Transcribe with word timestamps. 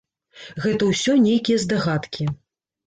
Гэта 0.63 0.89
ўсё 0.93 1.11
нейкія 1.27 1.63
здагадкі. 1.67 2.23